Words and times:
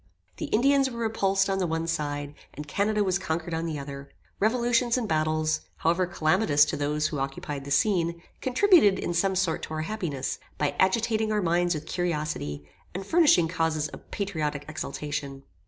The 0.37 0.45
Indians 0.47 0.89
were 0.89 0.97
repulsed 0.97 1.47
on 1.47 1.59
the 1.59 1.67
one 1.67 1.85
side, 1.85 2.33
and 2.55 2.67
Canada 2.67 3.03
was 3.03 3.19
conquered 3.19 3.53
on 3.53 3.67
the 3.67 3.77
other. 3.77 4.09
Revolutions 4.39 4.97
and 4.97 5.07
battles, 5.07 5.61
however 5.75 6.07
calamitous 6.07 6.65
to 6.65 6.75
those 6.75 7.09
who 7.09 7.19
occupied 7.19 7.65
the 7.65 7.69
scene, 7.69 8.19
contributed 8.41 8.97
in 8.97 9.13
some 9.13 9.35
sort 9.35 9.61
to 9.61 9.75
our 9.75 9.81
happiness, 9.81 10.39
by 10.57 10.75
agitating 10.79 11.31
our 11.31 11.43
minds 11.43 11.75
with 11.75 11.85
curiosity, 11.85 12.67
and 12.95 13.05
furnishing 13.05 13.47
causes 13.47 13.89
of 13.89 14.09
patriotic 14.09 14.65
exultation. 14.67 15.43